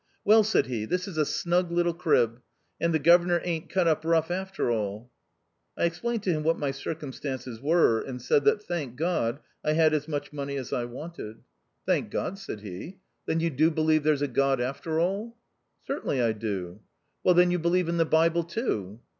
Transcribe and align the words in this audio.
"Well," 0.25 0.43
said 0.43 0.65
he," 0.65 0.85
this 0.85 1.07
is 1.07 1.19
a 1.19 1.27
snug 1.27 1.71
little 1.71 1.93
crib; 1.93 2.41
and 2.79 2.91
the 2.91 2.99
Gover 2.99 3.27
nor 3.27 3.39
aint 3.43 3.69
cut 3.69 3.87
up 3.87 4.03
rough 4.03 4.31
after 4.31 4.71
all?" 4.71 5.11
I 5.77 5.85
explained 5.85 6.23
to 6.23 6.31
him 6.31 6.41
what 6.41 6.57
my 6.57 6.71
circum 6.71 7.13
stances 7.13 7.61
were, 7.61 7.99
and 8.01 8.19
said 8.19 8.43
that," 8.45 8.63
Thank 8.67 8.95
God, 8.95 9.41
I 9.63 9.73
had 9.73 9.93
as 9.93 10.07
much 10.07 10.33
money 10.33 10.57
as 10.57 10.73
I 10.73 10.85
wanted." 10.85 11.43
THE 11.85 11.93
OUTCAST. 11.93 12.01
163" 12.01 12.01
Thank 12.01 12.09
God!" 12.09 12.39
said 12.39 12.61
he." 12.61 12.97
Then 13.27 13.39
you 13.41 13.51
do 13.51 13.69
believe 13.69 14.01
there's 14.01 14.23
a 14.23 14.27
God, 14.27 14.59
after 14.59 14.99
all?"" 14.99 15.37
Certainly, 15.85 16.19
I 16.19 16.31
do."" 16.31 16.79
Well, 17.23 17.35
then, 17.35 17.51
you 17.51 17.59
believe 17.59 17.87
in 17.87 17.97
the 17.97 18.03
Bible, 18.03 18.43
too?" 18.43 19.01